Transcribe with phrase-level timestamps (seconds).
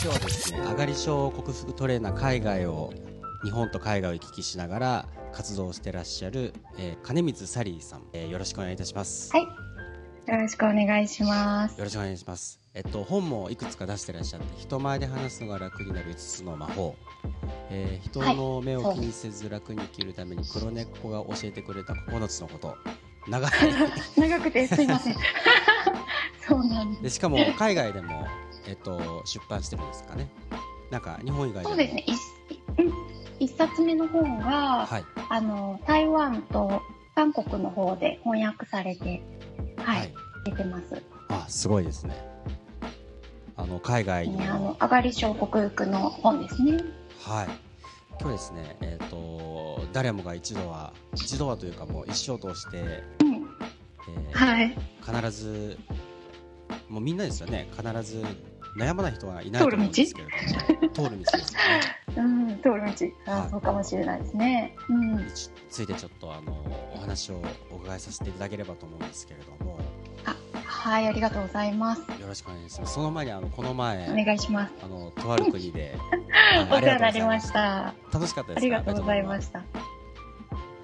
[0.00, 2.92] 今日はですね上がり症克服トレーナー海外を
[3.42, 9.32] 日本と海外を行き来しながら活動してらっしゃる、えー、金光サリーさん、えー、よろしくお願いいたします。
[9.32, 9.42] はい。
[9.42, 11.76] よろしくお願いします。
[11.76, 12.60] よろしくお願いします。
[12.74, 16.94] えっと本もいくつか出してらっしゃって人前で話すのが楽になる5つの魔法。
[17.70, 22.76] えー、人の目を気にせず楽に生きるために黒猫が教えてくれた9つのこと。
[23.26, 23.50] 長い。
[24.16, 25.16] 長くてすいません。
[26.46, 28.26] そうなんでしかも海外でも、
[28.68, 30.30] えっと、出版してるんですかね
[30.90, 32.04] なんか日本以外そうですね
[33.40, 36.82] 一冊目の本が、はい、あの台湾と
[37.14, 39.22] 韓国の方で翻訳されて、
[39.76, 41.02] はい、はい、出てます。
[41.28, 42.14] あ、すごいですね。
[43.56, 46.78] あの海外に、ね、あの上がり症克服の本ですね。
[47.20, 47.48] はい。
[48.20, 52.78] 今日ですね、えっ、ー、と誰もが一度は一度はというかもう一生通して、
[53.20, 53.48] うん、
[54.28, 55.78] えー、はい、必ず
[56.88, 57.68] もうみんなですよね。
[57.76, 58.24] 必ず
[58.76, 62.16] 悩まない人はいないと思うんですけれども、通る道ですよね。
[62.16, 64.74] うん、通る道、あ、はい、そうかもしれないですね。
[64.88, 65.26] うん、
[65.70, 66.52] ついてちょっとあの
[66.94, 69.78] お話をお伺いさせていただければと思うんですけれども。
[70.24, 72.00] あ、はい、ありがとうございます。
[72.20, 72.94] よろしくお願いします。
[72.94, 74.72] その前にあのこの前、お願いします。
[74.82, 75.96] あのとある国で、
[76.70, 77.94] お世話になりました。
[78.12, 79.62] 楽しかったですありがとうございました。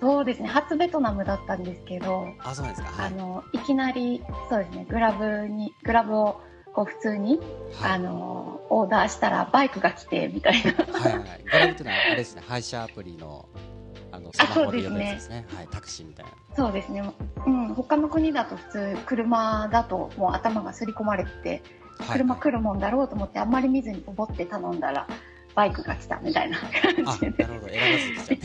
[0.01, 2.89] そうですね、初ベトナムだったんですけど、あ、そうですか？
[2.91, 6.41] はい、あのいきなりそうですね、グラブにグラブを
[6.75, 7.39] こう普通に、
[7.81, 10.73] はい、あのオーダーしたらバイクが来てみたいな。
[10.73, 11.43] はいはい。
[11.45, 13.49] グラブっていうのはあれですね、配車アプリの
[14.11, 15.47] あのスマホで呼ぶやつですね。
[15.47, 16.33] すねはい、タクシーみたいな。
[16.57, 17.03] そうですね。
[17.47, 21.63] うん、他の国だと普通車だともう頭が刷り込まれて、
[22.13, 25.07] 車来るもんだろうと思ってあんまり見ずにポボって頼んだら
[25.55, 26.71] バイクが来たみたいな感
[27.15, 27.31] じで。
[27.31, 28.39] なるほど、選ばずに来ちゃっ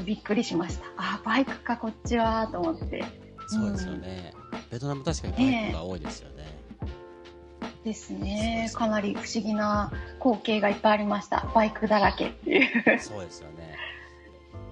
[0.00, 0.02] て。
[0.04, 0.86] びっくりしました。
[0.96, 3.04] あ、バイクかこっちはと思って。
[3.48, 4.32] そうですよね。
[4.52, 6.55] うん、ベトナム確かにバイクが多いですよね。
[7.86, 8.68] ですね。
[8.74, 11.46] かなり不思議な光景がいっぱいありました。
[11.54, 12.62] バイクだらけってい
[12.96, 12.98] う。
[12.98, 13.76] そうですよね。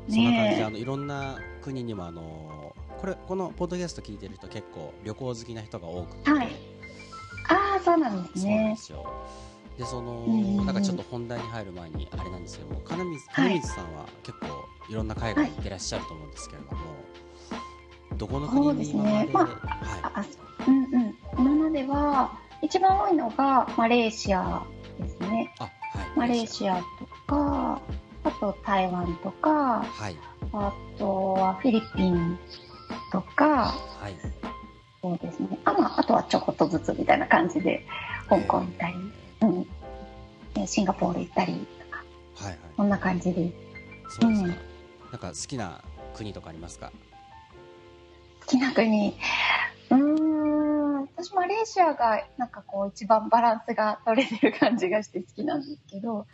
[0.09, 6.49] そんな感じであのいろんな国にもあのこれこのポッドキャスト聞いてる人結構旅行好きな人が多くて、はい、
[7.49, 8.45] ああそうなんですね。
[8.45, 9.07] そうなんですよ。
[9.79, 14.47] でその、なんかちょっと本題に入る前にあれなんですけども金水金水さんは結構
[14.89, 16.87] いろんな海外に行ってらっしゃると思うんですけれども、は
[18.15, 19.41] い、どこの国に今まで、ねま
[20.03, 20.27] あ、はい、
[20.69, 21.17] うんうん。
[21.37, 24.63] 今までは一番多いのがマレーシア
[24.99, 25.53] ですね。
[25.59, 25.71] はい、
[26.17, 26.83] マレーシアと
[27.27, 27.81] か、
[28.25, 30.17] あと台湾とか、はい、
[30.53, 32.39] あとはフィリピン
[33.13, 34.15] とか、はい、
[35.03, 35.59] そうですね。
[35.65, 37.85] あ,、まあ、あとはちょこっとずつみたいな感じで、
[38.29, 38.95] 香港行ったり、
[40.57, 42.03] うん、シンガポール行ったりとか、
[42.37, 43.53] はいはい、こんな感じで。
[44.09, 44.49] そうですか。
[44.49, 44.57] うん、
[45.13, 45.83] なんか好きな
[46.15, 46.93] 国とかありますか？
[48.41, 49.17] 好きな国。
[51.25, 56.27] 私マレーシアがなんかこう一番バランスが取れてる感じがして好きなんですけど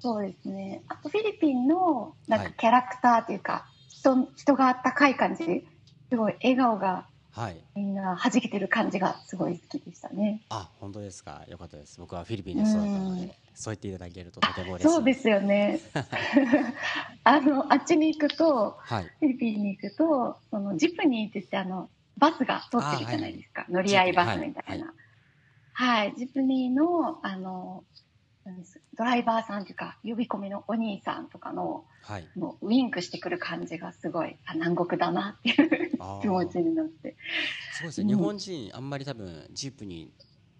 [0.00, 5.66] そうですねあとフィリピンのなんかキャラクターというか、はい、人人があったかい感じ
[6.10, 7.06] すごい笑顔が
[7.36, 10.40] はい、みんな弾けてる感じがすごい好きでしたね。
[10.48, 11.44] あ、本当ですか？
[11.48, 12.00] よかったです。
[12.00, 14.94] 僕はフィリピンで育ったので、そう言っていただけるととても嬉しい。
[14.94, 15.80] そうですよね。
[17.24, 23.62] あのあっちに行くと、はい、フィリピンに行くと、そのジプニーって言ってあのバスが通ってるじゃないですか。
[23.62, 24.92] はい、乗り合いバスみたいな。
[25.72, 27.84] はい、はい、ジプニーの、あの、
[28.96, 35.90] ドライバーさんというか、呼び込みのお兄さんとかの、はい、もうウィンクしてくる感じがすごい、あ南国だなっていう
[36.22, 37.16] 気持ちになって。
[37.72, 40.12] そうですね、うん、日本人、あんまり多分、ジープに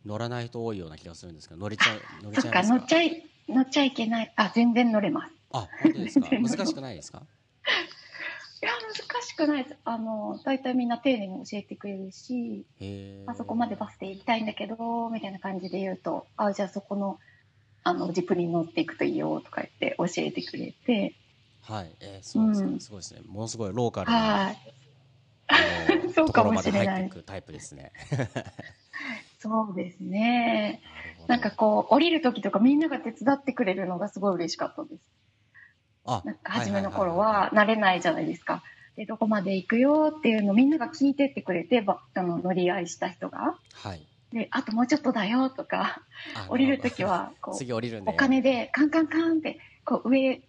[0.05, 2.75] 乗らない人多いような気がするんですけど、乗れちゃう、乗れちゃいますか？
[2.77, 4.33] 乗っちゃい、乗っちゃいけない。
[4.37, 5.33] あ、全然乗れます。
[5.53, 6.29] あ、本当ですか？
[6.43, 7.23] 難しくないですか？
[9.37, 9.77] くないです。
[9.85, 12.65] あの大体みんな丁寧に教えてくれるし
[13.27, 17.19] あそこまでバスで行きたいんだけどみたいな感じで言うとあじゃあそこの
[17.85, 21.15] あのジップに乗っていくといいよとか言って教えてくれて。
[21.63, 23.21] はい、えー、そうですね、うん、すごいですね。
[23.27, 24.57] ものすごいローカルな、はい、
[26.15, 27.11] そうかもしれない。
[27.25, 27.93] タイプですね。
[29.39, 30.81] そうですね。
[31.27, 35.11] なんかこう降りる時とかみんなが手伝ってくれるのがすごい嬉しかったです。
[36.07, 38.63] なんか初めの頃は慣れないじゃないですか。
[38.97, 43.59] でどこまで行くよっていうのをみんなが聞いてってくれてばあの乗り合いした人が。
[43.75, 44.07] はい。
[44.33, 46.03] であともうちょっとだよとか
[46.49, 50.43] 降りる時はこう次降りる、ね、お金でカンカンカンってこう上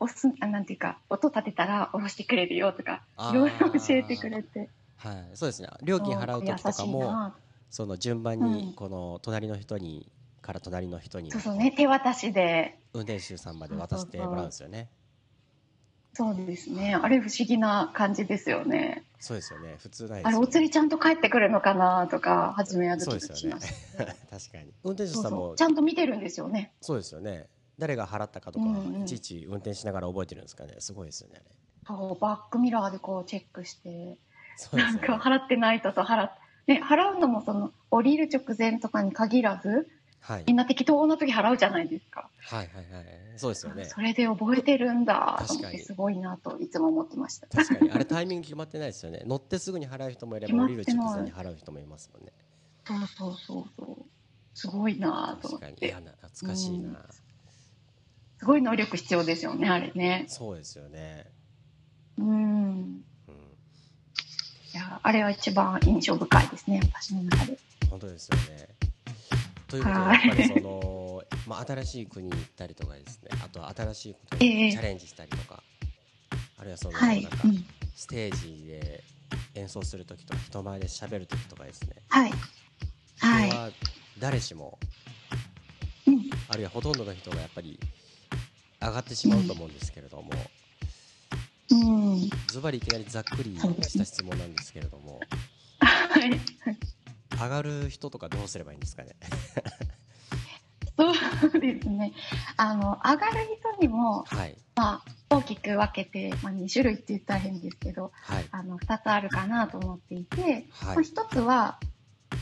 [0.00, 3.02] 押すあなんていうか音立てたら下ろしてくれるよとか
[3.32, 4.70] いろいろ教えてくれて。
[4.96, 5.30] はい。
[5.34, 5.68] そうですね。
[5.82, 7.32] 料金払う時とかも
[7.70, 12.78] その順番にこの隣の人に、うん、から隣の人にそうそうね手渡しで。
[12.94, 14.88] 運転手さんまで渡してもらうんですよね。
[14.90, 14.97] そう
[16.46, 16.94] ですね。
[16.94, 19.04] あれ不思議な感じですよね。
[19.20, 19.76] そうですよね。
[19.78, 23.96] 普通ない、ね、あれお釣りちゃんと帰ってくるのかなとか初めはドキドキします。
[23.96, 24.72] 確かに。
[24.84, 26.72] 運転手さんもちゃんと見てるんですよね。
[26.80, 27.48] そうですよね。
[27.78, 30.74] 誰が払ったかとか、うんうん、いちいち運転しながら覚えてるんですかね。
[30.78, 31.42] すごいですよね。
[31.86, 34.18] そうバックミラーでこうチェックして、ね、
[34.72, 36.30] なんか払ってない人と払。
[36.66, 39.88] ね、払うのもその降りる直前とかに限らず、
[40.20, 42.28] はい、みんな適当な時払うじゃないですか。
[42.40, 43.04] はいはいはい。
[43.36, 43.84] そうですよね。
[43.86, 47.46] それで覚えてるんだと思ってすごいなといつも思ってました。
[47.46, 47.90] 確かに。
[47.90, 49.22] あれタイミング決まってないですよね。
[49.26, 52.32] 乗ってすぐに払う人もいれば降りる直前に払う人もいますもんね。
[52.84, 54.04] そうそうそうそう。
[54.54, 55.66] すごいなと思って。
[55.66, 55.86] 確かに。
[55.86, 56.96] いや懐かしいな、うん、
[58.38, 60.24] すごい能力必要ですよね、あれね。
[60.28, 61.30] そうですよね。
[62.18, 62.26] うん。
[62.28, 62.32] う
[62.82, 63.04] ん、
[64.74, 67.58] いや、あれは一番印象深いですね、私の中で。
[67.88, 68.68] 本当ですよね。
[69.68, 73.30] ということはやっぱりその、 まあ、新しい国に行ったりとかですね。
[73.42, 75.62] あとは新しいことにチャレンジしたりとか、
[76.32, 77.36] えー、あるいはその、なんか
[77.94, 79.04] ステージで
[79.54, 82.32] 演奏する時とか人前で喋る時とかですね、はい、
[83.16, 83.26] 人
[83.56, 83.70] は
[84.18, 84.78] 誰しも、
[86.06, 87.78] うん、あるいはほとんどの人がやっぱり
[88.80, 90.32] 上がってしまうと思うんですけれども、
[92.46, 95.20] ズバリいきなりざっくりした質問なんですけれども、
[95.80, 96.40] はい
[97.38, 99.16] 上がる人とかどうすればいいんですかね？
[100.96, 102.12] そうですね。
[102.56, 111.78] あの上がる人にも、はい、まあ、大きく分けて、まあ、2種類って言ったら変ですけど、はい、あの2つあるかなと思っていて、はい、まあ、1つは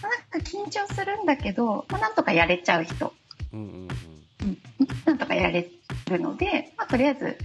[0.03, 3.13] なんか緊張するんだけど、まあ、なんとかやれちゃう人、
[3.53, 3.89] うんうん
[4.43, 4.59] うん、
[5.05, 5.71] なんとかやれ
[6.11, 7.39] るので、まあ、とりあえず、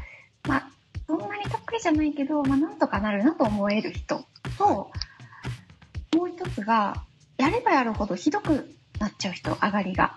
[0.48, 0.70] まあ、
[1.08, 4.24] そんなに得意じゃないけど、まあ、なんとかなるなと思える人
[4.58, 4.92] と、
[6.16, 7.04] もう一つが
[7.42, 10.16] やればやるほどひどくなっちゃう人上がりが。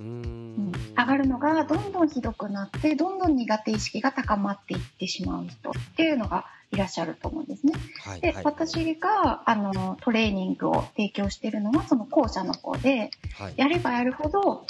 [0.00, 0.72] うん。
[0.98, 7.72] 上がるのがどんどんひどくなってどんどん苦手意識が高まっていってしまう人っていうのがいらっしゃると思うんですね。
[8.02, 14.66] はいで、はい、私があのトレーニングを提供しているのはその後者の方で、はい、やればやるほど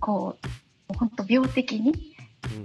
[0.00, 0.38] こ
[0.90, 2.16] う本当病的に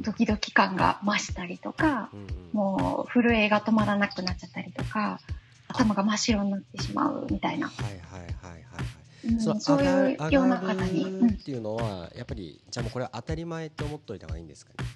[0.01, 5.19] ドキドキ感が増したりとか、うん、もう震えが止まらなくなっちゃったりとか
[5.77, 7.67] 頭が真っ白になってしまうみたいな。
[7.67, 8.63] はいはいはいはい
[9.27, 11.29] うん、そそういうような方に。
[11.29, 14.89] っていうのは、やっぱりじゃあもうこれは当たり前って思っといた方がいいんですかね？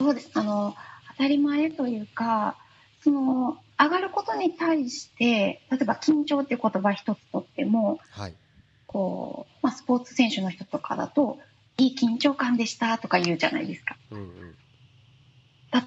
[0.00, 0.74] そうですあの
[1.12, 2.56] 当たり前というか
[3.04, 8.34] その上がることに対して例えば緊張っていう言葉一つとっても、はい、
[8.86, 11.38] こうまあ、スポーツ選手の人とかだと
[11.78, 13.96] いい緊張感でしたとか言うじゃないですか。
[14.10, 14.54] うんうん、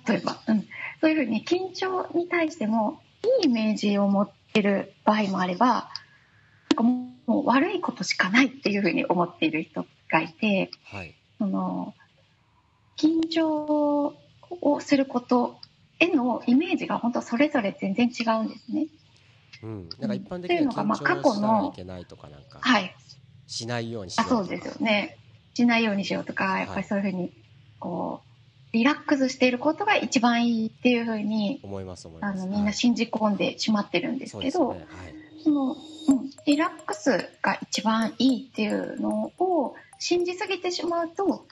[0.08, 0.62] 例えば、うん、
[1.02, 11.94] そういうふうに緊張に対してもいいイメージを持ってる場合もあればなんかもう悪いことしかないっていうふうに思っている人がいて、はい、その
[12.98, 14.16] 緊張
[14.62, 15.58] をすること
[16.00, 18.88] へのイメージが本当それぞれ全然違うんですね。
[19.64, 22.96] うん、なんか一般的には緊張したらいけないとかなんか、はい、
[23.48, 24.42] しないようにしようとか。
[24.42, 25.18] あそうですよね。
[25.54, 27.32] しないようにしようとかやっぱりそういうふうに
[27.80, 28.35] こう
[28.76, 34.86] リラックスしていることが一番いいっていうふうに思いますあのみんな信じ込んでしまってるんですけど、はい、
[35.42, 35.78] その、うん、
[36.46, 41.46] リラックスが一番いいっていうのを信じすぎてしまうと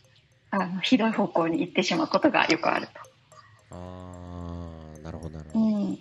[0.51, 2.91] あのひどい方向に行ってしまうことがよくあると。
[3.71, 5.65] あなるほどなるほど。
[5.65, 5.83] うん。
[5.83, 5.99] なんか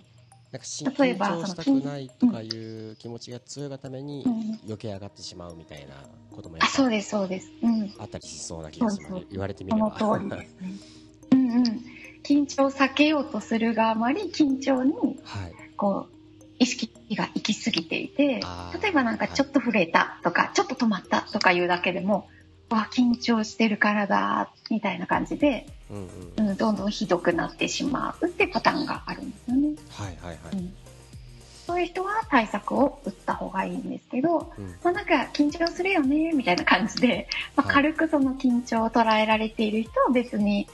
[0.59, 4.23] 緊張したくないとかいう気持ちが強いがために
[4.65, 5.95] 余計上がってしまうみたいな
[6.35, 9.97] こともやっぱ、うん、あそうですそうです、うん、あったりしそうな気がします言われてみれば。
[9.97, 11.02] その通りですね
[11.53, 11.67] うん。
[11.67, 11.85] うん、
[12.23, 14.93] 緊張を避けようとするがあまり緊張に
[15.77, 16.13] こう
[16.59, 18.41] 意識が行き過ぎていて
[18.81, 22.29] 例えばなんかちょっと震えたとか、はい、ちょっと止まったとかいうだけでも
[22.69, 29.75] わ緊張してるからだみたいな感じで、うん、うん、どんどんひどくなってしまうってパターンがあるんですよね。
[29.89, 30.73] はいはいはい、うん。
[31.67, 40.67] そういう人は対策を打った方がいいんですけど、うん、まあ、なんか緊張するよねみたいな感じで、まあ、軽くその緊張を捉えられている人は別に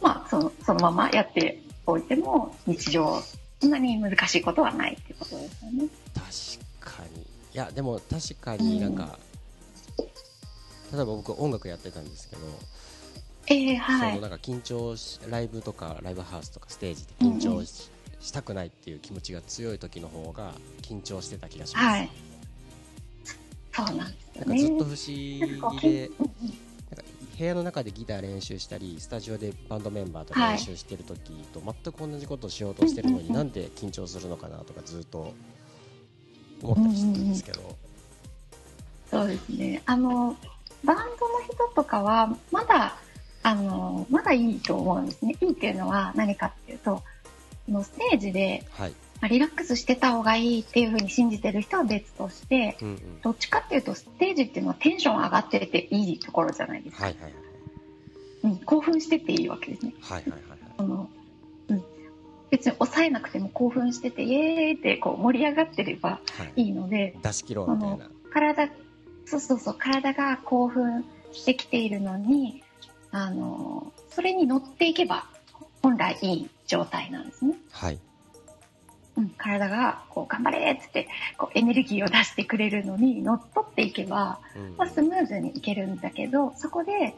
[0.00, 3.20] まあ、そのそのままやっておいても日常
[3.60, 5.88] そんなに難しいことはないってことですよね。
[6.80, 9.18] 確かにいやでも確かになんか、
[9.98, 12.42] うん、例えば僕音楽やってたんですけど
[13.48, 14.94] えー、はい、そのなんか緊張
[15.28, 17.66] ライブとかライブハウスとかステージで緊張しうんうん、
[18.20, 20.52] したくないっていう気持ちが強い時の方が
[20.82, 21.86] 緊張してた気がします。
[21.86, 22.10] はい、
[23.72, 24.88] そうなんですよ、ね、なんかずっと不
[25.64, 26.10] 思議で。
[27.40, 35.32] 部屋の中でギター練習したりスタジオでバンドメンバーと練習してる時と全く同じことをしようとしてるのに、なんで緊張するのかなとかずっと
[36.62, 37.76] 思ったりしてたんですけど、
[39.10, 39.82] そうですね。
[39.86, 40.36] あの
[40.84, 41.06] バンドの
[41.50, 42.94] 人とかはまだ
[43.42, 45.34] あの、まだいいと思うんですね。
[45.40, 47.02] いいっていうのは何かっていうと、
[47.66, 57.04] のステージで、はい、まあ、リラックスしてた方がいいっていうふうに信じてる人は別として、うんうん、どっちかっていうとステージっていうのはテンション上がってていいところじゃないですか。
[57.04, 57.32] はいはいはい。
[58.42, 59.94] うん、興奮してていいわけですね。
[60.00, 61.10] はいはいはい、はい、その
[61.68, 61.84] うん、
[62.50, 66.20] 別に抑えなくても興奮しててイエーイってこう盛り上がってれば
[66.56, 66.68] い。
[66.68, 68.10] いので、はい、出し切ろうみたいな。
[68.32, 68.70] 体
[69.26, 72.62] そうそうそう体が興奮してきているのに
[73.12, 75.26] あのそれに乗っていけば
[75.82, 77.54] 本来いい状態なんですね。
[77.70, 77.98] はい
[79.16, 84.40] うん、体がこう頑張れっつってこうエネルギーを出してくれるのに乗っ取っていけば、
[84.76, 87.14] まあ、スムーズにいけるんだけどそこで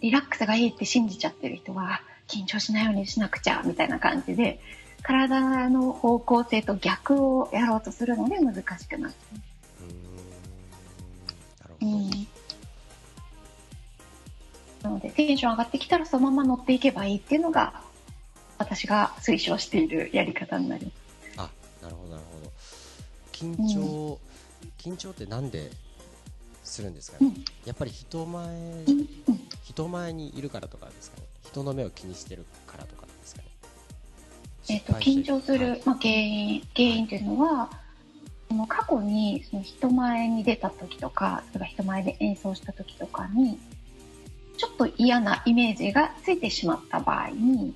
[0.00, 4.60] リラックスがいいって信じちゃってる人は緊張しないようにしなくちゃみたいな感じで
[5.02, 9.18] 体の方向性と逆をやろうとするので難しくなって。
[11.82, 12.10] うん、
[14.82, 17.82] なのでテンション上がってきたらそのまま乗っていけばいいっていうのが
[18.58, 21.09] 私が推奨しているやり方になります。
[21.80, 22.52] あなるほどなるほど。
[23.32, 24.18] 緊張、
[24.62, 25.70] うん、緊張ってなんで
[26.62, 29.08] するんですかね、うん、やっぱり人前、うん、
[29.64, 31.24] 人前にいるからとかですかね？
[31.46, 33.48] 人の目を気にしてるからとかですかね？
[34.68, 37.70] えっ、と緊張する、はい、まあ、原因原因というのは
[38.48, 43.58] その過去にその人前に出た時とか例えば人前で演奏した時とかに
[44.56, 47.74] ちょっと嫌なイメージがついてしまった場合に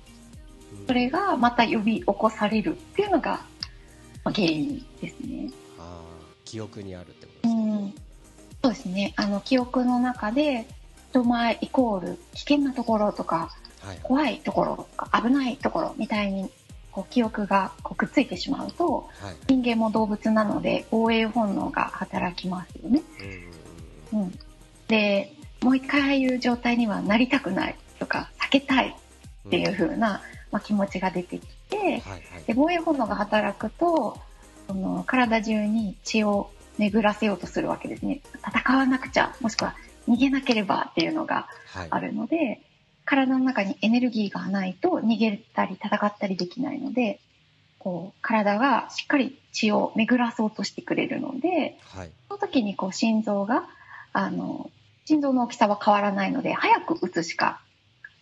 [0.85, 3.41] それがまた呼び起こされるっていうのが
[4.31, 5.51] 原因ですね。
[5.79, 6.01] あ
[6.43, 7.61] 記憶にあるってことですね。
[7.63, 7.93] うん、
[8.63, 9.13] そうですね。
[9.15, 10.67] あの記憶の中で
[11.11, 13.49] 人前イコール危険なところとか、
[13.81, 16.49] はい、怖いところとか危ないところみたいに
[16.91, 23.01] こう記憶がこうくっついてしまうと、はい、人間も動物なので防衛本能が働きますよね。
[24.13, 24.39] うん、うん、
[24.87, 28.95] でもう一回ああいう状態にはなりたくないとか避けたい
[29.47, 34.17] っていう風な、まあ、気持ちが出てきて、はいはい、で防衛本能が働くと
[34.67, 38.21] その体中に血を巡らせようとするわけですね。
[38.45, 39.75] 戦わなくちゃもしくは
[40.07, 41.47] 逃げなければっていうのが
[41.89, 42.61] あるので、はい、
[43.05, 47.19] 体の中にエネルギーがないと逃げたり戦ったりできないので
[47.79, 53.67] こう体がしっかり血を巡らそうとしてくれるので、はい、その時にこう心臓が
[54.11, 54.69] あの
[55.05, 57.61] 心臓の大きさは変わらないので早く打つしか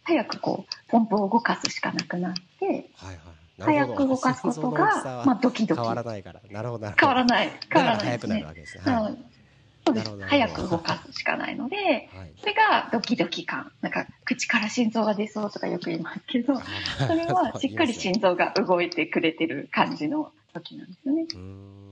[0.03, 3.17] 早くこうポンプを動かすしかなくなって、はいはい
[3.60, 5.81] 早く動かすことが、まあ、ドキドキ。
[5.81, 6.41] 変わらないから。
[6.50, 6.91] なるほど。
[7.00, 7.51] 変わらない。
[7.72, 8.83] 変わらない、早くなるわけですね。
[8.91, 9.17] はい、
[9.86, 10.19] そうです。
[10.22, 13.72] 早く動かすしかないので、はい、それがドキドキ感。
[13.81, 21.27] なんか、口から心臓が出そうとかよく言いますけど、それはしっかり心臓が動いてくれてる感じの時なんですよね。
[21.36, 21.83] うん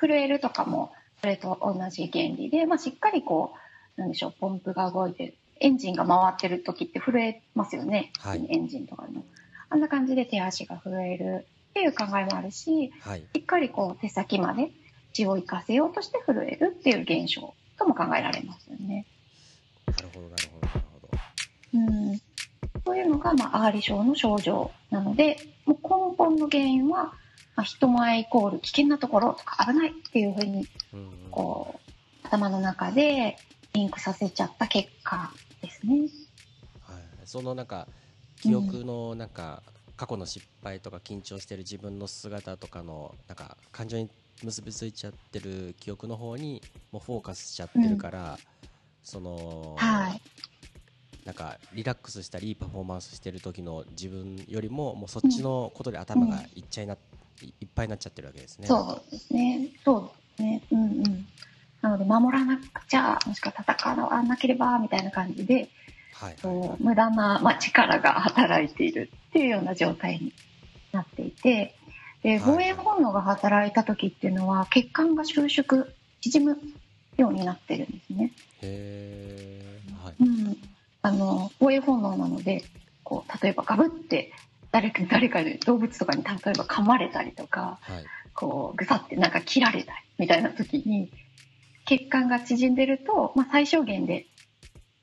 [0.00, 3.52] 震えるとかも、それと同じ原理で、まあ、しっかりこ
[3.96, 9.24] う、なんでしょう、ポンプが動いてエンジンが回ってる時って震えますよね、はい、エンジンとかの。
[9.70, 14.70] あんな感じで手足が震えるっていう考えもあるし、はい、しっかりこう手先まで
[15.12, 19.06] 血を生かせようとして震えるっていう現象とも考えられますよね。
[19.86, 21.18] なるほどなるほどなるほど。
[21.74, 22.20] うん
[22.84, 27.14] そういうのが、まあ、あがり症の症状なのでもう根本の原因は、
[27.56, 30.66] まあ、人前イコール危険なところとか危ないっていうふうに、
[31.30, 31.80] こ
[32.24, 33.38] う頭の中で
[33.72, 35.32] リンクさせちゃった結果
[35.84, 36.08] ね。
[36.80, 37.86] はい、そのなんか
[38.40, 39.62] 記憶のなんか、
[39.96, 44.10] 過去の失敗とか緊張してる自分の姿とかのなんか感情に
[44.42, 46.60] 結びついちゃってる記憶の方に
[46.90, 48.38] もうフォーカスしちゃってるから、うん、
[49.04, 50.20] その、はい、
[51.24, 56.96] なんかリラックスしたりいいパフォーマンスしてる時の自分よりももうそっちのことで頭がいっちゃいな、う
[57.44, 58.66] ん、いっぱいになっちゃってるわけですね。
[58.66, 59.68] そうですね。
[59.84, 60.62] そうですね。
[60.72, 61.26] うんうん。
[61.84, 65.68] なので守らなくちゃもしくは戦わなければみたいな感じで、
[66.14, 66.36] はい。
[66.42, 70.32] はい、無駄な、まあ、力が働いているっていうような状態に
[70.92, 71.74] なっていて
[72.22, 75.86] で防衛本能が働いた時っていうのは血管が収縮
[76.22, 76.58] 縮む
[77.18, 78.32] ようになってるんですね。
[78.62, 79.60] へ
[80.02, 80.56] はい、うん、
[81.02, 82.64] あの防衛本能なので
[83.02, 84.32] こう例えばガブって
[84.72, 91.10] 誰か誰かで動物とかに例えば噛まれたりとか、はい、こうぐさってなんか切られたりみたいな時に
[91.84, 94.26] 血管が縮んでると、まあ、最小限で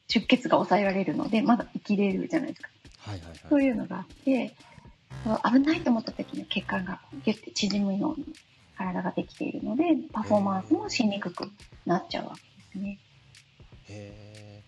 [0.08, 2.70] 出血が抑えられるのでまだ生きれるじゃないですか、
[3.00, 4.56] はいはいはい、そういうのがあって
[5.44, 8.26] 危ないと思った時に血管がギュッて縮むように
[8.78, 11.50] 体ができているのでパフォーマンスもしにくく
[11.86, 13.00] なっちゃうわけですね。
[13.90, 14.64] へえ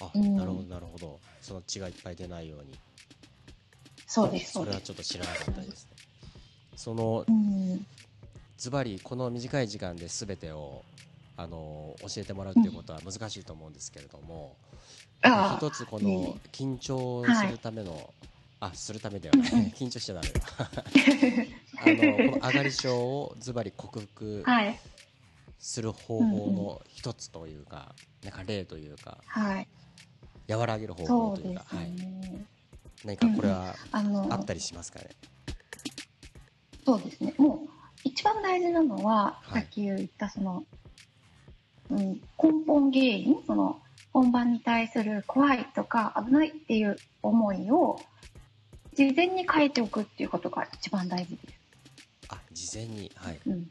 [0.00, 1.20] あ、うん、なるほどなるほど。
[1.40, 2.78] その血がいっぱい出ないように。
[4.06, 4.52] そうです。
[4.52, 5.96] それはちょっと知らなかったですね。
[6.76, 7.86] その、うん、
[8.56, 10.84] ズバリこの短い時間で全てを
[11.36, 14.56] あの教えてもらうっていうことは難しいと思うんですけれども、
[15.24, 18.04] うん、一つこの緊張するための、はい、
[18.60, 19.50] あするためではない。
[19.74, 20.40] 緊張しちゃダメだ。
[21.82, 24.44] あのこの上がり症をズバリ克服
[25.58, 29.68] する方法の一つというか、なんか例というか、はい、
[30.48, 31.92] 和らげる方法というか、ね、はい、
[33.04, 33.74] 何かこれは
[34.30, 35.10] あったりしますかね、
[36.84, 37.34] そうですね。
[37.38, 37.68] もう
[38.04, 40.66] 一番大事なのは、さっき言ったその、うん、
[41.96, 43.80] 根本原因その
[44.12, 48.00] 本番に対する怖いとか危ないっていう思いを
[48.94, 51.54] 事前に書いておくっていうことが一番大事です。
[52.28, 53.70] あ事前にはい、うん。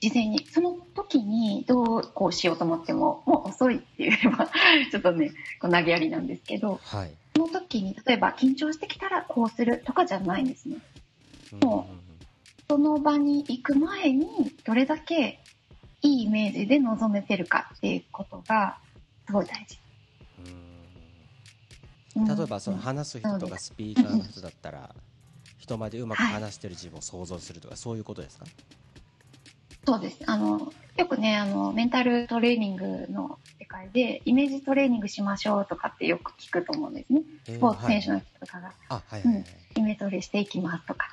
[0.00, 0.44] 事前に。
[0.46, 4.50] その時にどうこうしようと思ってももう遅いっていうのは
[4.90, 5.30] ちょっとね
[5.60, 10.78] こう投げやりなんですけど、はい、その時に例えば緊張してきたらこうするとかじゃないんですね。
[11.60, 12.02] もう
[12.68, 14.26] その場に行く前に
[14.64, 15.41] どれだけ
[16.02, 18.78] いいイメージで臨めてるかっていうことが
[19.26, 19.78] すごい大事。
[22.14, 24.94] 例えばその話す人がスピーカーの人だったら、
[25.58, 28.44] 人前でうまく話してる自分を想像するとか、そういうことですか？
[29.86, 30.18] そうです。
[30.26, 37.22] あのよくねあのメンタルトレーニングの世界でイメージトレーニングしましょうとかってよく聞くと思うんですね。
[37.46, 39.22] スポーツ選手の人とかが、はい
[39.74, 41.08] イメージトレしていきますとか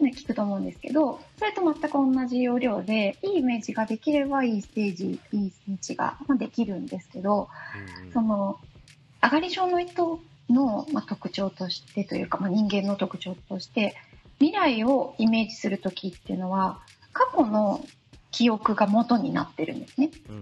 [0.00, 7.48] ね、聞くと思うんですけど、それと全く同じ要領で、いいイメージができればいいステージ、いいスピーチができるんですけど、
[8.04, 8.58] うん、その、
[9.22, 10.20] 上がり症の人
[10.50, 13.96] の、まあ、特徴としてというか、まあ、人間の特徴として、
[14.38, 16.80] 未来をイメージするときっていうのは、
[17.12, 17.84] 過去の
[18.30, 20.10] 記憶が元になってるんですね。
[20.28, 20.36] うん、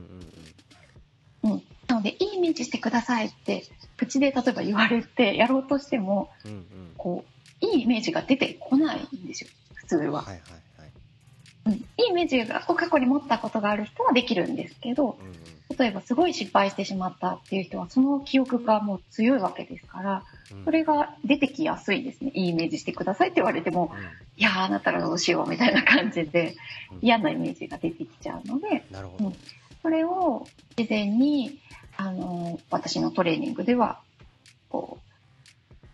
[1.45, 1.53] うん。
[1.53, 3.65] うん、なので、いいイメージしてくださいって、
[3.99, 6.67] 口で例えば言われてやろうとしても、うんうん、
[6.97, 7.42] こう、
[7.73, 9.51] いいイメージが出てこないんですよ。
[9.75, 10.23] 普通は。
[10.23, 10.37] はいはい
[10.79, 10.91] はい。
[11.65, 15.17] うん、いいイメージが過去に持ったことがある人はできるんですけど、
[15.71, 22.33] うん、例えばすごい失敗してしまったっていう人はその記憶がもう強いわけですから、うん、それが出てきやすいですね。
[22.35, 24.01] いいイメージしてくださいって言われても、うん、
[24.41, 26.57] いやーあなたらどうしようみたいな感じで
[27.01, 29.33] 嫌なイメージが出てきちゃうので、なるほど。
[29.83, 31.59] それを事前に
[31.97, 34.01] あの私のトレーニングでは
[34.69, 35.09] こう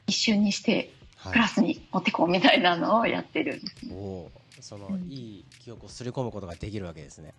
[0.07, 0.91] 一瞬にして
[1.25, 7.35] クラスに持ってこうみたいなのをやってるんです、ね、おその、うん、いい記憶をすり込むことができるわけですね。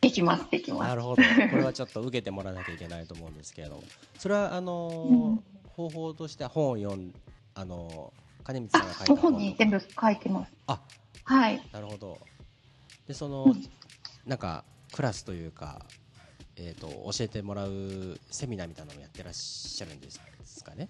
[0.00, 0.88] できますできます。
[0.88, 1.22] なるほど。
[1.50, 3.76] これはちょっと受けてもらわなきゃいけないと思うんですけれど。
[3.76, 3.82] も
[4.18, 7.14] それはあのーうん、方法としては本を読ん
[7.54, 10.52] あのー、金光さんが書いた本に全部書いてます。
[10.66, 10.80] あ。
[11.24, 11.62] はい。
[11.72, 12.18] なるほど。
[13.08, 13.64] でその、うん、
[14.26, 15.80] なんかクラスというか
[16.56, 20.20] えーと教えてもらうセミナーみたいなのをやってらっしゃるんです
[20.62, 20.88] かね？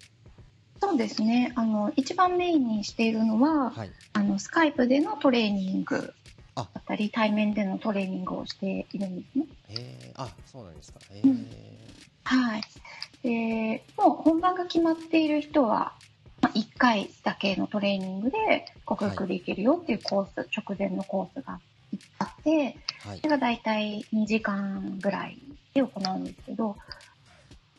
[0.79, 1.53] そうですね。
[1.55, 6.13] あの一番メインにしているのは、はい、あのスカイプでのトレーニング
[6.55, 9.45] だったり対面でのトレーニングをしているんですね。
[9.69, 10.99] へあそうなんですか。
[11.11, 11.47] へうん、
[12.23, 12.61] はい。
[13.23, 15.93] でもう本番が決まっている人は、
[16.41, 21.59] まあ、1回だけのトレーニングで克服できるよっていうコース、はい、直前のコースが
[22.19, 25.39] あって、はい、それが大体2時間ぐらい
[25.73, 26.77] で行うんですけど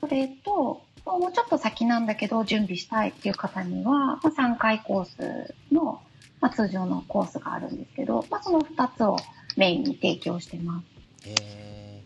[0.00, 6.00] それともうちょっと先なんだけど準備したいっていう方には、まあ、3回コースの、
[6.40, 9.16] まあ、通常のコースがあるんですけど、まあ、その2つを
[9.56, 10.86] メインに提供してます。
[11.26, 12.02] え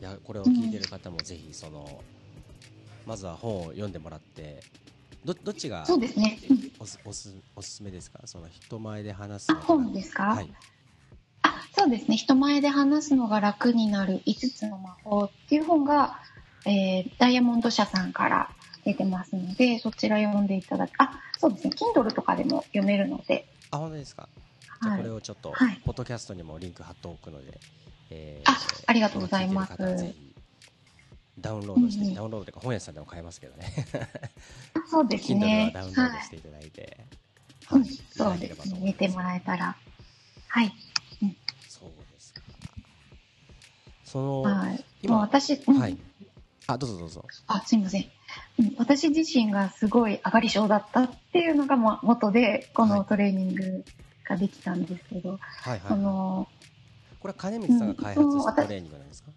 [0.00, 4.60] ー、いやこれを聞いてる方もぜひその、うん、まずは本を読んでもらって
[5.24, 6.38] どどっちがそうですね、
[6.78, 8.20] おすおすおすすめですか？
[8.24, 10.52] その人前で話すの本ですか、はい、
[11.42, 12.16] あそうですね。
[12.16, 16.20] 人前で話すのが楽になる5つの魔法っていう本が
[16.66, 18.50] えー、ダイヤモンド社さんから
[18.84, 20.92] 出てますので、そちら読んでいただく。
[20.98, 21.74] あ、そうですね。
[21.94, 23.46] Kindle とかでも読めるので。
[23.70, 24.28] あ、本当ですか？
[24.82, 27.58] じゃこれをちょっと、はい、ポッドキャストにもリンク貼っておくので、
[28.10, 29.76] えー、あ、ありがとうございます。
[31.40, 33.72] ダウンロードして、うんうん、ダウンロードというか本屋さんでも買えますけどね。
[34.90, 35.72] そうですね。
[35.72, 36.98] Kindle はダウンロードしていただいて、
[37.66, 38.80] はい、はい、そうですね。
[38.80, 39.76] 見てもらえたら。
[40.48, 40.72] はい。
[41.22, 41.36] うん、
[41.68, 42.40] そうですか。
[44.04, 45.98] その、はい、今、私、うん、はい。
[46.68, 47.24] あ、どうぞどうぞ。
[47.46, 48.04] あ、すみません。
[48.58, 53.84] うん、私自身がすごい上がり症だったっていうのが、まあ、元で、このトレーニング
[54.28, 56.46] ができたんですけど、はいはい、あの
[57.20, 59.30] これは金光さんが開発したトレーニングなんですか、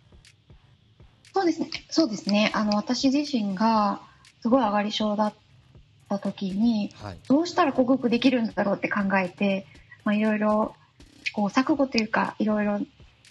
[1.34, 1.70] そうですね。
[1.90, 2.52] そうですね。
[2.54, 4.02] あの、私自身が
[4.42, 5.34] すごい上がり症だっ
[6.10, 9.66] た時に、はい、どうしたら克服できるんだろうって考えて、
[10.04, 10.76] まあ、いろいろ、
[11.32, 12.82] こう、錯誤というか、いろいろ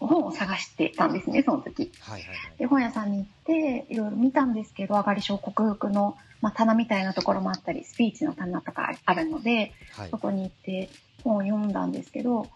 [0.07, 1.93] 本を探してたんですね、その時。
[2.01, 10.91] はいはいはい、で本屋さんに行っていろいろ見たんですけど、上がり症克服の、まあ、棚みたいなところもあったり、スピーチの棚とかあるので、はい、そこに行って
[11.25, 12.49] 本を読んだんですけど、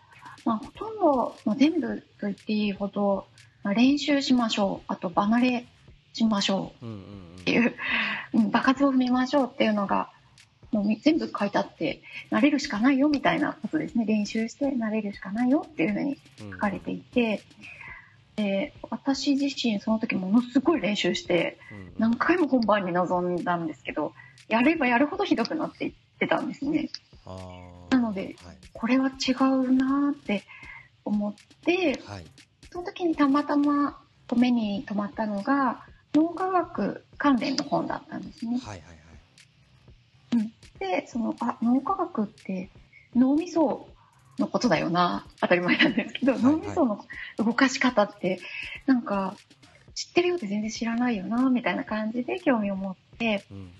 [0.44, 3.26] まあ、ほとんど、まあ、全部と言っていいほど
[3.64, 5.66] まあ、練習しましょうあと離れ
[6.12, 6.86] しましょう
[7.40, 7.74] っていう,、
[8.34, 10.10] うん、場数を踏みましょうっていうのが
[10.74, 14.04] もう全部書いてあって慣れるしかないよみたいなことですね。
[14.04, 16.18] 練習して慣れるしかないよっていうふうに
[16.52, 17.42] 書かれていて、
[18.36, 21.58] うん、で私自身その時ものすごい練習して
[21.98, 24.12] 何回も本番に臨んだんですけど
[24.48, 26.90] やればやるほどひどくなっていってたんですね。
[27.90, 30.42] なので、はい、これは違うなって
[31.04, 31.34] 思っ
[31.64, 32.24] て、はい、
[32.72, 34.00] その時にたまたま
[34.36, 35.84] 目に留まったのが
[36.14, 38.58] 脳科学関連の本だったんですね。
[38.58, 39.03] はいはいはい
[40.34, 42.70] うん、でそのあ脳科学って
[43.14, 43.88] 脳みそ
[44.38, 45.26] のことだよな。
[45.40, 47.04] 当たり前なんですけど、はいはい、脳みその
[47.38, 48.40] 動かし方って
[48.86, 49.36] なんか
[49.94, 53.70] 知ってるよって全然知らないよなみたいな感じで興味を持って、うんうん、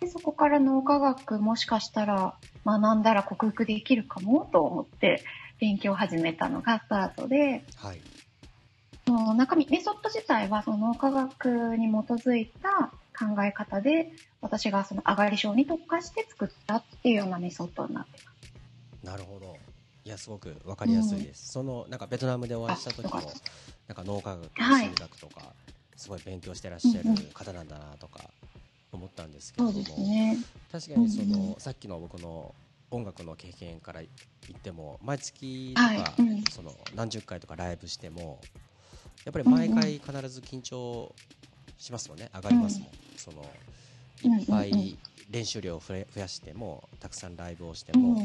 [0.00, 5.24] でそこから脳科学もしかしたら学んだら克服できるかもと思って
[5.58, 8.00] 勉強を始めたのがスタートで、はい、
[9.06, 19.06] の中身メソッド自体はその脳科学に基づいた考え方で私がその上がり症に特化して作ったっていうようなメソッドになってます。
[19.06, 19.56] なるほど。
[20.04, 21.58] いやすごくわかりやすいです。
[21.58, 23.20] うん、そのなんかベトナムでお会いした時も
[23.88, 25.54] なんか脳科学、心理学とか、
[25.96, 28.20] すごい勉強してらっしゃる方なんだなとか
[28.92, 30.38] 思ったんですけれども、ね、
[30.70, 32.54] 確かにその、うんうん、さっきの僕の
[32.90, 34.08] 音楽の経験から言
[34.56, 38.40] っても毎月とか、はいうん、その何十回とかライブしても
[39.24, 41.14] やっぱり毎回必ず緊張
[41.78, 43.44] しますもんね、上がりますもん、その
[44.22, 44.98] いっぱい
[45.30, 48.20] 練習量を増やしてもたくさんライブをしても、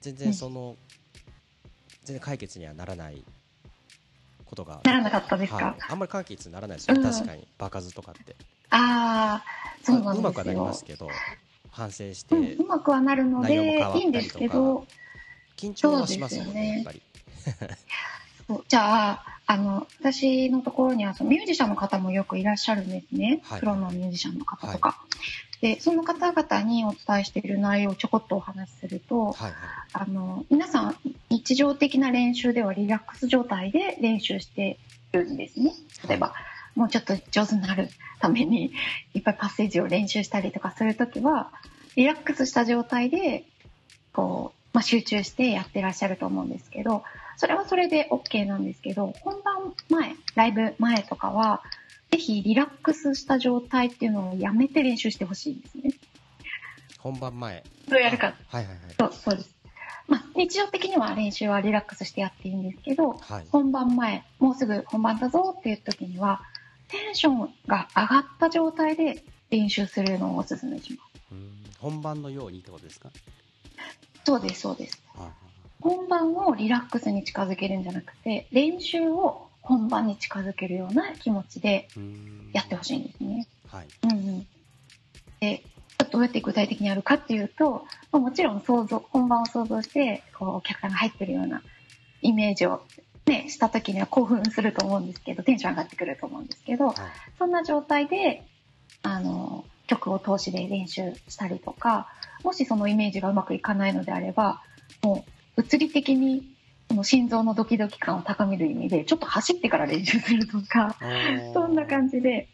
[0.00, 0.76] 全然その、
[2.04, 3.22] 全然解決にはならない
[4.44, 6.96] ことがならなかったですか、はい、あんまり解決にならないですよ。
[6.96, 7.46] ね、確かに。
[7.58, 8.36] 場数とかって。
[8.70, 11.08] ああそうなんですよ、うまくはなりますけど
[11.70, 13.54] 反省して、うん、うまくはなるので
[13.98, 14.86] いいんですけど。
[15.56, 16.74] 緊張はしますよねね。
[16.76, 17.02] やっぱり
[18.68, 24.90] じゃああの私のところにはそのミュージシャンの方もよくいらっしゃるんですね、はい、プロのミュージシャンの方とか。
[24.90, 24.96] は
[25.62, 29.52] い、でその方々にお伝えしている内容をちょこっとお話しすると、はいはい、
[29.92, 30.96] あの皆さん
[31.30, 34.78] 日常的な練習ではリラックス状態で練習して
[35.12, 35.72] るんですね。
[36.08, 36.34] 例えば、
[36.74, 37.88] もうちょっと上手になる
[38.20, 38.72] ために
[39.14, 41.50] いっぱいパッセージを練習したりとかするときは
[41.96, 43.44] リラックスした状態で
[44.12, 47.02] こう、まあ、集中してやってらっしゃると思うんですけど
[47.36, 51.62] それはそれで OK なんですけど、本番前、ライブ前とかは、
[52.10, 55.90] ぜひリラックスした状態っていうのをやめて練習してほしいんですね。
[56.98, 57.64] 本番前。
[57.88, 58.34] どうやるか。
[58.48, 58.78] はいはいはい。
[58.98, 59.54] そう、そうです。
[60.08, 66.42] まあ、日常的には練習はリラックスしてやっていいんですけど、はい、本番前、もうすぐ本番だぞっていう時には、
[66.88, 71.34] テンションが上がった状態で練習するのをお勧めします。
[71.80, 73.10] 本番のようにってことですか？
[74.24, 75.02] そうです、そうです。
[75.80, 81.88] 本番をリラックスに近づけるんじゃなくて練習を本番に近づけるような気持ちで
[82.52, 83.48] やってほしいんですね。
[83.68, 84.46] はい、うんうん、
[85.40, 85.62] で
[86.10, 91.62] どうやって具体的にやるかっていうともちろん想像本番を想像してこうお客さんが入ってるような
[92.22, 92.82] イメージを、
[93.26, 96.96] ね、した時には興奮すると思うんですけどテンション上がってくると思うんですけど、はい、
[97.38, 98.44] そんな状態で
[99.02, 102.08] あの曲を通しで練習したりとか
[102.44, 104.62] もしそのイメージがうまくいかないのであれば
[105.02, 106.56] もう物理的に
[106.88, 110.96] その心臓のドキドキ感を高める意味でちょっと走ってから練習するとか
[111.52, 112.48] そんな感じで、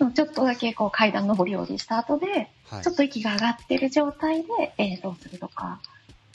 [0.00, 5.80] うん、ちょっとだけこう階段上り下りした後で、はい、ちょっと息が上がってる状態で演奏するとか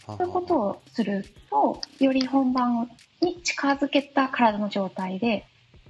[0.06, 2.90] そういうことをするとより本番
[3.22, 5.46] に近づけた体の状態で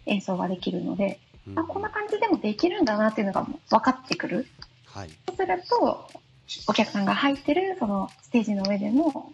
[0.06, 4.48] 演奏ができるので、うん、あこんな感じでもできるんだなっていうのが分かってくる。
[4.86, 6.10] はい、そうすると
[6.68, 9.32] お客さんが入ってるそのステージの上でも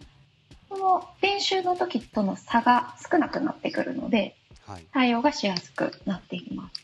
[0.74, 6.82] その練習の時との差が少なくなってくるので、はい、対応がしやすくなっています。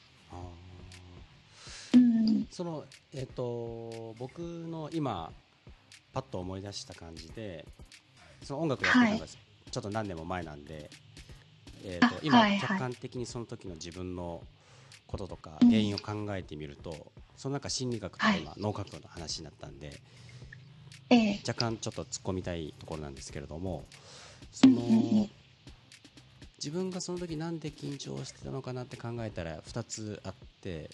[1.95, 5.33] うん、そのえっ、ー、と僕の今
[6.13, 7.65] パッと思い出した感じで
[8.43, 10.91] その音楽やってたのがちょっと何年も前なんで、
[11.83, 14.43] えーと、今、客観的にその時の自分の
[15.07, 16.97] こととか原因を考えてみると、うん、
[17.37, 20.01] その中心理学とか今、脳科学の話になったんで
[21.11, 23.85] ええ、若干ちょっと突っ込みたいところなんですけれども
[24.53, 25.29] その、
[26.59, 30.91] 自分がその時なんで緊張してたのかなって考えたら2つあって、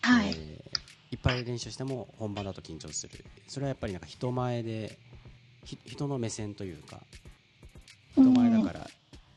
[0.00, 0.28] はい。
[0.28, 3.24] えー、いっぱい練習しても本番だと緊張する。
[3.48, 4.98] それはやっぱりなんか人前で
[5.64, 7.00] 人の目線というか
[8.12, 8.90] 人前だから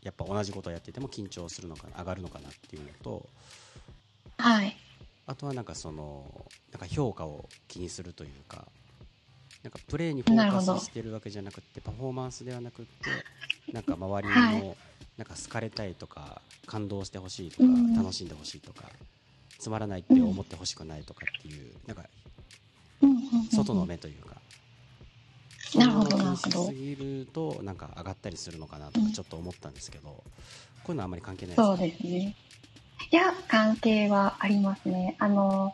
[0.04, 3.26] やっぱ同じことをやってても緊張するのかな上がるのかなっていうのと、
[4.38, 4.78] はい、
[5.26, 8.66] あとはなんかそのなんか評価を気にするというか
[9.68, 13.10] なんかプレーにフォーカスしてるわけじゃなくてパフォーマンスではなくて
[13.74, 14.28] なんか周り
[14.62, 14.78] の
[15.18, 17.64] なんか好かれたいとか感動してほしいとか、
[17.98, 18.90] 楽しんでほしいとか
[19.60, 22.06] つまらないって思ってほしくないとかっていう、なんか、
[23.52, 24.38] 外の目というか
[25.76, 30.24] なるほどなるほどすぎるとなんか上がったりするのかなとかちょっと思ったんですけど、こ
[30.88, 31.68] ういうのはあんまり関係ないですか？
[31.68, 32.36] そうですね。
[33.12, 35.16] いや関係はありますね。
[35.20, 35.74] あの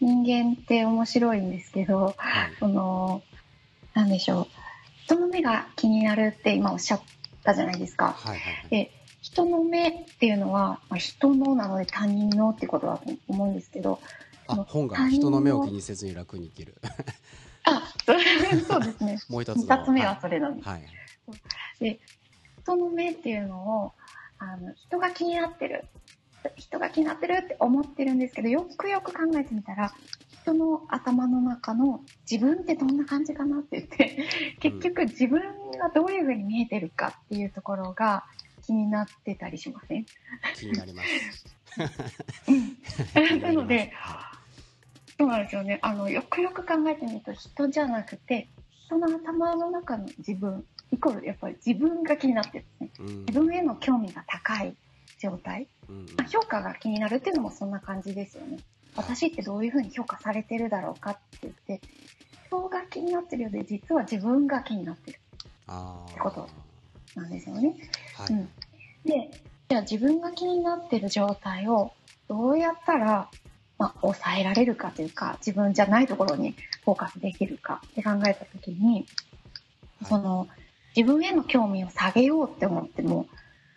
[0.00, 3.22] 人間って面白いんですけど、はい、その
[3.94, 4.46] なんでしょう
[5.04, 7.02] 人の目が気になるって今おっしゃっ
[7.42, 8.16] たじゃないですか。
[8.18, 14.00] はいはいはい、で人の目っていうのは、まあ、人のなので他人のってことだと思うんですけど
[14.48, 16.74] あ本が人の目を気にせずに楽に生きる。
[17.64, 19.18] あそうですね。
[19.30, 20.68] もう一つ二つ目はそれなんです。
[20.68, 20.82] はい、
[21.80, 22.00] で
[22.62, 23.92] 人の目っていうのを
[24.38, 25.86] あの人が気になってる
[26.56, 29.92] 人が気になってるって思ってるんですけどよくよく考えてみたら
[30.42, 34.26] 人の頭の中の自分ってどんな感じかなって言って
[34.60, 35.40] 結局自分
[35.78, 38.24] がどういうふうに見えてるかっていうところが
[38.66, 40.06] 気になってたりしません？
[40.56, 41.44] 気になります。
[43.42, 43.92] なので、
[45.18, 45.80] そうなんですよね。
[45.82, 48.48] あの、よくよく考えてみると人じゃなくて、
[48.86, 52.90] 人の頭の中の自分、イコールやっぱり自分が気になってるね。
[53.00, 54.74] うん、自分への興味が高い
[55.24, 58.58] 状態、うんまあ、評価が気になるっていうのもそんな感じですよね。
[58.96, 61.80] 私ってどういうふうに評価されてるだろうかって言って、
[62.46, 65.18] 人が気になってるようで、実は自分が気になってる。
[65.66, 66.48] ってこと
[67.16, 67.74] なんですよね。
[68.16, 68.48] はい、うん、
[69.04, 69.30] で、
[69.68, 71.92] じゃあ自分が気になってる状態を
[72.28, 73.30] どうやったら、
[73.78, 79.06] まあ、抑えられるかというか、自分じゃないところにフォーカスできるかって考えたときに、
[80.06, 80.48] その、
[80.96, 83.26] 自分への興味を下げようって思っても、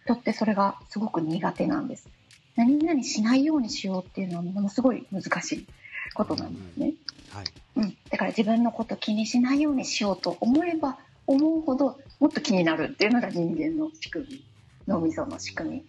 [0.07, 2.07] 人ってそれがすごく苦手なんです。
[2.55, 5.67] 何々しないようにしようっていうのはものすごい難しい
[6.13, 6.93] ことなんですね。
[7.31, 7.45] はい。
[7.75, 7.97] うん。
[8.09, 14.43] だから自分のこと気にしないようにしようと思えば思うほどもっと気になるっていうのが人間の仕組み、
[14.87, 15.83] 脳みその仕組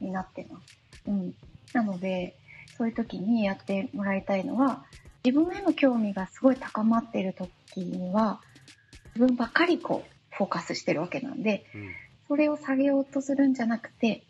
[0.00, 1.02] みになってます。
[1.06, 1.34] うん。
[1.74, 2.34] なので、
[2.76, 4.84] そういう時にやってもらいたいのは、
[5.22, 8.40] 自分への興味がすごい高まっている時には、
[9.14, 11.90] 自分ばっかりこう、フォーカスしてるわけなんで、うん、
[12.28, 14.24] それを下げようとするんじゃなくて、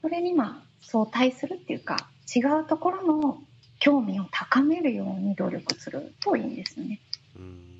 [0.00, 3.38] それにまあ、相対するっていうか、違うところの
[3.78, 7.00] 興味を高めるように努力するといいんですよね。
[7.36, 7.72] うん。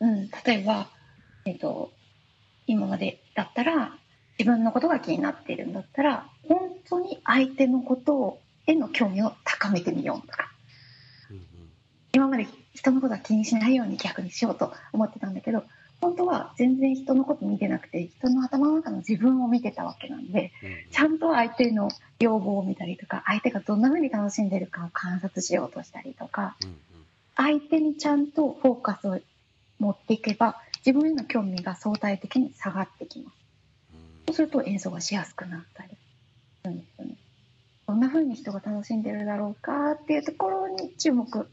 [0.00, 0.88] うん、例えば、
[1.44, 1.92] えっ、ー、と、
[2.66, 3.96] 今までだったら、
[4.38, 10.50] 自分のことが気になっているんだったら、本当に相手のことへの興味を高めてみようとか、
[11.30, 11.44] うんうん、
[12.14, 15.64] 今まで人のことは気にしないように逆にしようと思ってたんだけど、
[16.00, 20.50] 本当は全然人のこと見てなくて、人の頭の中の自分を見てたわけなんで、
[20.90, 26.56] ちゃんと相手の要望を見たりとか、相手がどんな風に楽しんでるかを観察しようとしたりとか、
[27.36, 29.18] 相手にちゃんとフォーカスを
[29.78, 33.36] 持っていけば自分への興味が相対的に下がってきます。
[34.26, 35.96] そうすると演奏がしやすくなったりす
[36.64, 37.14] るんですよね。
[37.88, 41.50] どんな風に人が楽しんでるだろうかっていうところに注目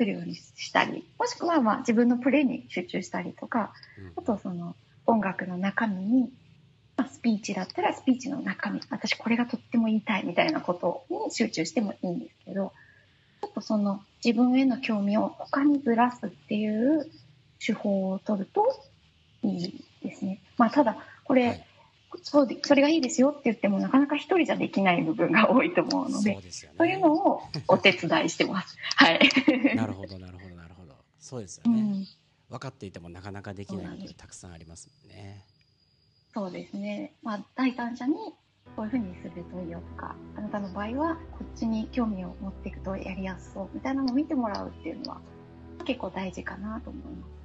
[0.00, 3.74] するようにしたり、もしくはまあ自分のプレーに集中したりとか、
[4.16, 6.32] あとその音楽の中身に、
[6.96, 12.72] まあ、スピーチだったらスピーチの中身、私これがとっても言いたいみたいなことに集中してもいいんですけど、
[13.42, 17.06] ちょっとその自分への興味を他にずらすっていう
[17.58, 18.64] 手法を取ると
[19.42, 20.40] いいですね。
[20.56, 21.66] まあ、ただ、これ、はい、
[22.22, 28.76] そうで、それがいいですよって言っても、なかなか一人じゃできない部分が多いと思うので、そう、ね,、そういうのをお手伝いしてます。
[28.96, 29.20] はい。
[29.76, 30.94] なるほど、なるほど、なるほど。
[31.18, 31.80] そうですよね。
[31.80, 32.06] うん、
[32.48, 35.44] 分かっていてもなかなかできないことたくさんありますもんね。
[36.32, 37.14] そうですね。
[37.22, 38.14] まあ、第三者に
[38.76, 45.20] こういうふうにするといいよとか、あなたの場合はこっちに興味を持っていくとやりやすそうみたいなのを見てもらうっていうのは
[45.84, 47.40] 結構大事かなと思います。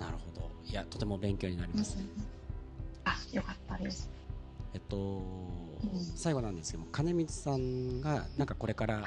[0.00, 2.04] なるほどいやとても勉強になります、ね、
[3.04, 4.10] あよかったです。
[4.74, 9.04] えっと、うん、最後なんですけども金光さんがなんかこれから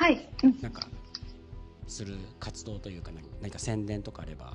[0.62, 0.88] なんか
[1.88, 4.54] する活動というか何か宣伝とかあれば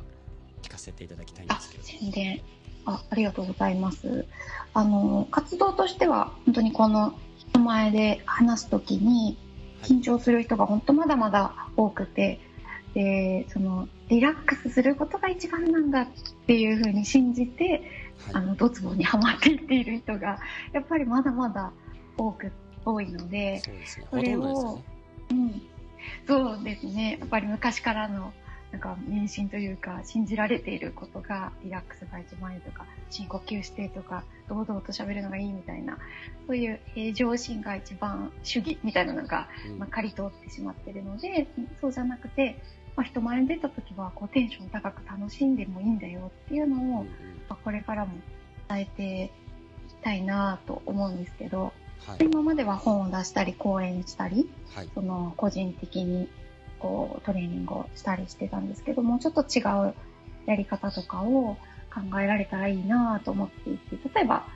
[0.63, 1.85] 聞かせていただきたいんですけど。
[1.85, 2.41] 宣伝。
[2.85, 4.27] あありがとうございます。
[4.75, 9.39] あの活動としては本当にこの人前で話すときに
[9.83, 12.41] 緊張する人が本当まだまだ多くて、
[12.95, 16.07] でそのリラックスすることが一番なんだっ
[16.47, 17.83] ていうふうに信じて、はい、
[18.33, 20.39] あのドツボにはまっていっている人が
[20.73, 21.73] やっぱりまだまだ
[22.17, 22.53] 多く
[22.85, 23.63] 多いので
[24.11, 24.85] そ、ね,、れを、ね、
[25.31, 25.63] うん、
[26.27, 27.19] そうですね。
[27.21, 28.33] やっぱり昔からの
[28.73, 35.99] なんか迷信というか信じられていることがリラックスが一番いいとか深呼吸してとか堂々と喋るのがいいみたいな
[36.47, 41.47] そういう平常心が一番主義みたいなのが、うん、まあ、刈り通ってしまっているので
[41.83, 42.57] そうじゃなくて
[42.97, 47.07] まあ、人前に出た時はこうテンション高く楽しんでもいいんだよっていうのを、ま
[47.51, 48.13] あ、これからも
[48.69, 51.73] 伝えていたいなと思うんですけど、
[52.07, 56.29] はい、今までは本を出したり講演したり、はい、その個人的に
[56.81, 59.95] こうトレーニングをしたりしてたんですけどもちょっと違う
[60.47, 61.57] やり方とかを
[61.95, 64.47] 考えられたらいいなと思っていて例えば、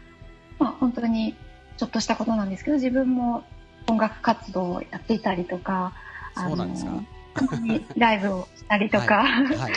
[0.59, 1.37] まあ、本当に
[1.77, 3.45] ちょっとしたことなんですけど自分も
[3.89, 5.93] 音楽活動をやっていたりとか
[6.37, 7.16] そうなんですか？
[7.97, 9.73] ライブをしたりとか、はいはい、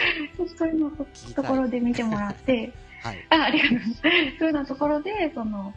[0.58, 0.91] そういうの
[1.36, 4.02] ところで見てもらって、はい、あありがとうございます。
[4.02, 5.74] そういうようなところで、その、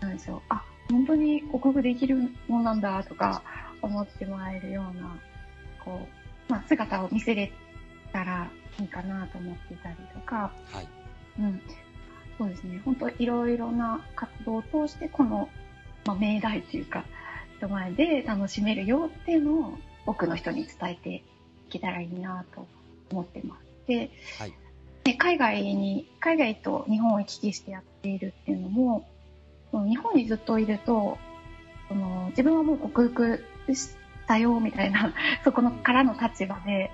[0.00, 3.42] なんでしょう、あ、本当に克服できるもんなんだとか
[3.82, 5.18] 思ってもらえるような、
[5.84, 6.06] こ
[6.48, 7.52] う、まあ、姿を見せれ
[8.12, 10.88] たらいいかなと思っていたりとか、はい。
[11.38, 11.62] うん。
[12.38, 12.80] そうですね。
[12.84, 15.48] 本当いろいろな活動を通して、この、
[16.06, 17.04] まあ、命題というか、
[17.58, 19.78] 人前で楽しめるよっていうのを
[20.10, 21.22] 多くの人に伝えてい
[21.70, 22.66] けたらいいなと
[23.12, 23.86] 思ってます。
[23.86, 24.54] で、はい、
[25.04, 29.08] で海外に、海外と日本を行き来してやっているっていうのも、
[29.72, 31.18] 日本にずっといると、
[31.88, 33.96] その自分はもう克服し
[34.26, 36.90] たよみたいな、 そこのからの立場で、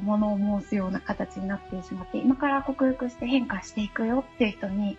[0.00, 4.96] 物を申すような形になってしまって、今から克服して変化していくよっていう人に、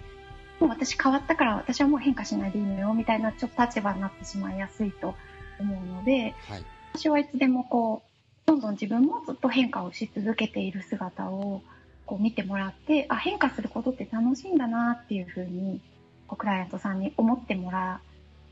[0.60, 5.16] もう私変わったから私はもう変化しないでいいのよみたいなちょっと立場になってしまいやすいと
[5.60, 6.66] 思うので、はい、
[6.98, 11.62] 私はいつでもこう、どんどん自分もずっと変化をし続けている姿を
[12.06, 15.82] こう見てもらって、あ、変化することって楽しいんだなっていうふうに、
[16.28, 18.00] こうクライアントさんに思ってもら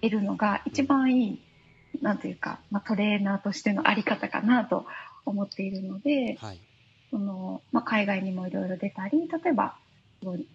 [0.01, 1.41] えるのが一番いい、
[2.01, 4.86] なんというか、まあ、トレーナーとしてのあり方かなと
[5.25, 6.60] 思っているので、はい、
[7.12, 9.77] そのまあ、海外にもいろいろ出たり、例えば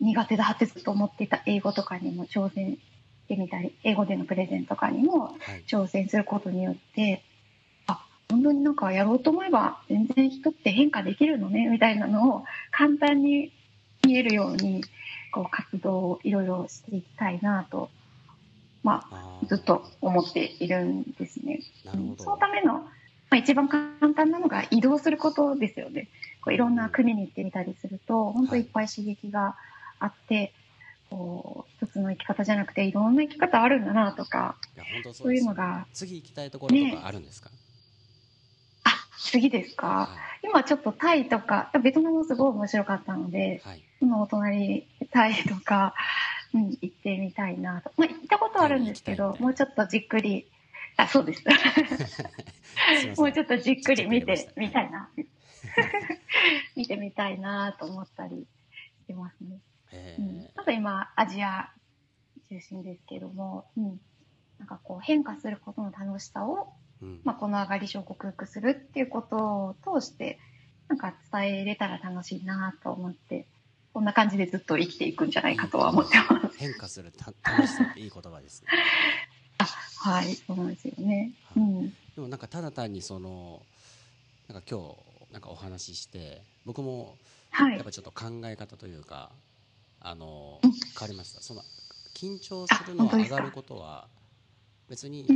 [0.01, 2.81] 苦手だってずっと思っていた英語とかにも挑戦し
[3.29, 7.23] てみたり、英語でのプレゼンとかにも挑戦することによって、
[8.31, 13.53] 本当になんかやろうと思えば全然人って変化できるのねみたいなのを簡単に
[14.05, 14.85] 見えるように
[15.33, 17.91] こう活動をいろいろしていきたいなと、
[18.83, 21.61] まあ、ずっと思っているんですね。
[22.19, 22.83] そのための、ま
[23.31, 26.09] あ、一番簡単なのが移動することですよね。
[26.43, 29.57] こういろんな国に行ってみたりすると本当いっぱい刺激が
[30.01, 30.53] あって、
[31.11, 34.57] こう一つの生き方じゃなくていろんな生き方あるんだなとか
[35.15, 37.57] そういうのが次行きたいところとかあるんですか、ね
[39.19, 40.11] 次ですか、
[40.43, 45.95] 今ちょっとタイとか、ベトナムもすごい面白かったので、はい、今お隣、タイとか、
[46.55, 47.93] うん、行ってみたいなと。
[47.99, 50.47] まあ、行ったことあるんですけど、もうちょっとじっくり、
[50.97, 51.45] あ、そうです。
[53.21, 54.83] もうちょっとじっくり見てみた。
[54.83, 55.11] いな。
[56.75, 58.47] 見てみたいなと思ったり
[59.03, 59.61] してますね。
[60.19, 61.71] うん、あと今、アジア
[62.49, 64.01] 中心ですけども、うん、
[64.59, 66.73] なんかこう変化することの楽しさを
[67.25, 70.39] まあ、この上がり症を克服するっていうことを通して
[70.89, 73.47] なんか伝えれたら楽しいなと思って
[73.93, 76.59] こんな感じでずっと生きていくんじゃないかとは思ってます。
[76.59, 78.69] 変化するた楽しさっていい言葉ですね。
[79.59, 81.33] あはいそうなんですよね。
[81.57, 83.63] うん、でもなんかただ単にその
[84.49, 84.95] なんか今
[85.29, 87.17] 日なんかお話しして僕も
[87.53, 89.31] やっぱちょっと考え方というか、
[90.01, 91.41] あの変わりました。
[91.41, 91.63] その
[92.15, 94.07] 緊張するのは上がることは
[94.89, 95.27] 別に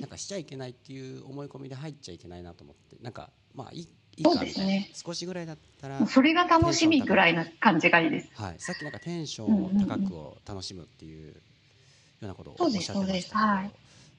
[0.00, 2.96] なんかしちゃいけないっていう思い込みで入っちゃいけないなと思って。
[3.02, 11.34] なんかまあいいいいかみたいな、ね、少しぐらいだったらそれが楽しみぐらいな感じがいいです、はい、さっきなんかテンションを高くを楽しむっていうよ
[12.22, 13.70] うなことをおっしゃってましたけど、はい、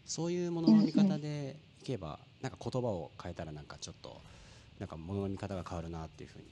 [0.05, 4.19] そういうものの見方でいけば、なんか言葉を変えたらなんかちょっと
[4.79, 6.45] なんかものの見方が変わるなっていうふうに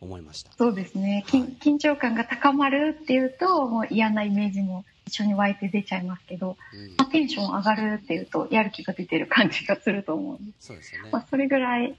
[0.00, 0.52] 思いました。
[0.52, 10.52] そうですね、はい、緊張感が高まるっていうともう嫌なイメージも一緒に湧いて出ちゃいますけど、うん、まあ、テンション上がるっていうとやる気が出てる感じがすると思うんで。
[10.60, 11.96] そうですよね、まあ、それぐらい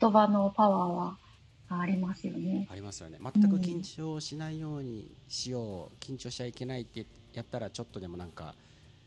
[0.00, 2.66] 言葉のパワーはありますよね。
[2.70, 3.18] ありますよね。
[3.20, 8.54] 全く緊張しないようにしよう、うん、緊張しちゃいけないってやったらちょっとでもなんか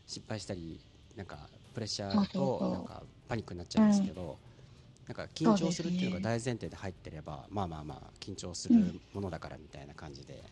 [0.06, 0.80] 失敗したり
[1.16, 1.38] なんか
[1.74, 10.44] プレッシャーとなんかパニックになっちゃうんですけど、うん、なんか緊張するっていうのが大前提で入ってれば、ね、まあまあまあ緊張するものだからみたいな感じで、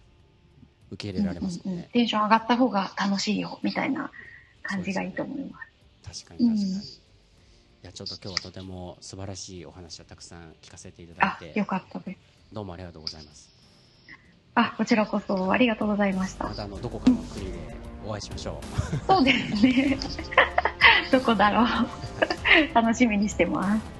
[0.91, 4.11] 受け入れられますね、うんうんうん、テンション上がった方が楽しいよみたいな
[4.63, 5.59] 感じがいいと思いま
[6.13, 6.21] す。
[6.21, 6.83] すね、確かに確かに、うん、い
[7.83, 11.59] やちょっと今日はとても素晴らしいお話をたくさん聞かせていただいて。
[11.59, 12.19] よかったです。
[12.53, 13.51] どうもありがとうございます。
[14.55, 16.45] あこちらこそありがとうございました。
[16.45, 17.59] またあのどこかの国で
[18.07, 19.07] お会いしましょう。
[19.07, 19.99] そうですね。
[21.13, 21.67] どこだろう。
[22.75, 23.96] 楽しみにしてます